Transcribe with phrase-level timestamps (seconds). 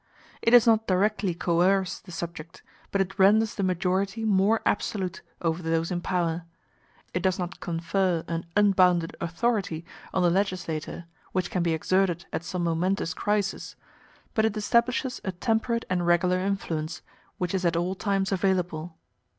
[0.41, 5.61] It does not directly coerce the subject, but it renders the majority more absolute over
[5.61, 6.45] those in power;
[7.13, 12.43] it does not confer an unbounded authority on the legislator which can be exerted at
[12.43, 13.75] some momentous crisis,
[14.33, 17.03] but it establishes a temperate and regular influence,
[17.37, 18.97] which is at all times available.